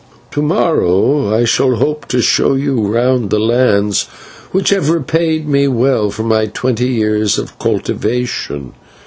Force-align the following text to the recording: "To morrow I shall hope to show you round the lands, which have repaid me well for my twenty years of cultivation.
"To 0.31 0.41
morrow 0.41 1.31
I 1.31 1.45
shall 1.45 1.75
hope 1.75 2.07
to 2.07 2.23
show 2.23 2.55
you 2.55 2.87
round 2.87 3.29
the 3.29 3.37
lands, 3.37 4.05
which 4.51 4.71
have 4.71 4.89
repaid 4.89 5.47
me 5.47 5.67
well 5.67 6.09
for 6.09 6.23
my 6.23 6.47
twenty 6.47 6.87
years 6.87 7.37
of 7.37 7.59
cultivation. 7.59 8.73